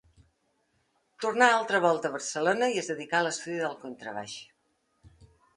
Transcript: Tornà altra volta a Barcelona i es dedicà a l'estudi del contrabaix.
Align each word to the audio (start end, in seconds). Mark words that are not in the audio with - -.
Tornà 1.25 1.49
altra 1.57 1.81
volta 1.83 2.11
a 2.11 2.15
Barcelona 2.17 2.71
i 2.77 2.81
es 2.85 2.91
dedicà 2.95 3.21
a 3.21 3.29
l'estudi 3.29 3.63
del 3.67 3.79
contrabaix. 3.87 4.35